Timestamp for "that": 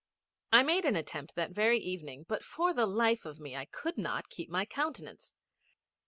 1.35-1.51